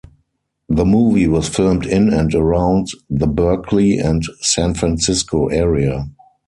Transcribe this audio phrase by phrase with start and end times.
[0.67, 6.07] The movie was filmed in and around the Berkeley and San Francisco area.